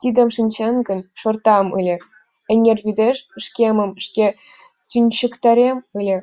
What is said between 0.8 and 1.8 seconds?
гын, шортам